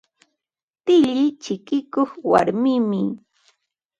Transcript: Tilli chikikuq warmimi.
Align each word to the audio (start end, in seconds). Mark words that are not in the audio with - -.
Tilli 0.85 1.25
chikikuq 1.43 2.09
warmimi. 2.29 3.01